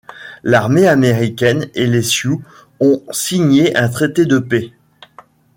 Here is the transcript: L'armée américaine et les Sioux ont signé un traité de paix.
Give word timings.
L'armée 0.41 0.87
américaine 0.87 1.69
et 1.75 1.85
les 1.85 2.01
Sioux 2.01 2.41
ont 2.79 3.03
signé 3.11 3.77
un 3.77 3.87
traité 3.87 4.25
de 4.25 4.39
paix. 4.39 4.73